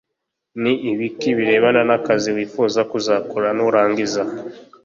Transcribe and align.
ni 0.61 0.73
ibiki 0.91 1.29
birebana 1.37 1.81
n 1.89 1.91
akazi 1.97 2.29
wifuza 2.35 2.79
kuzakora 2.91 3.47
nurangiza? 3.57 4.23